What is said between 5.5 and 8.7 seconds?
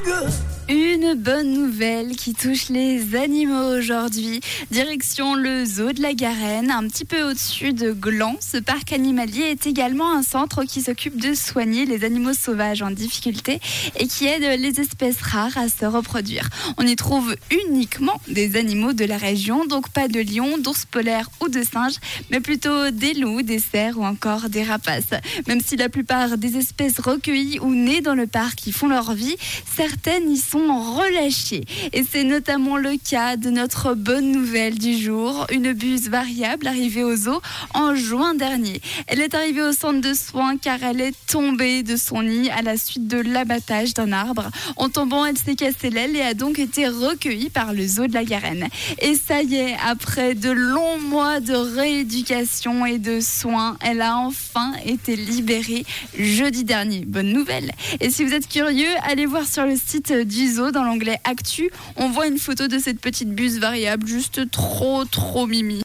zoo de la Garenne, un petit peu au-dessus de Gland. Ce